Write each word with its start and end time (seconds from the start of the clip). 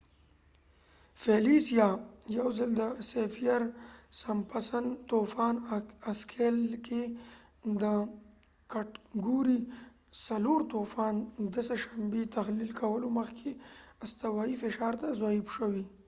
فیلیسیه، 1.21 1.89
یوځل 2.37 2.69
د 2.79 2.81
سیفیر-سمپسن 3.11 4.85
طوفان 5.09 5.55
اسکیل 6.11 6.59
کې 6.85 7.01
د 7.81 7.83
کټګورۍ 8.73 9.59
۴ 10.23 10.59
طوفان، 10.73 11.15
د 11.53 11.55
سه 11.67 11.75
شنبې 11.83 12.23
تحلیل 12.35 12.71
کولو 12.81 13.07
مخکې 13.19 13.49
استوایی 14.03 14.55
فشار 14.63 14.93
ته 15.01 15.07
ضعیف 15.21 15.45
شوي 15.57 15.85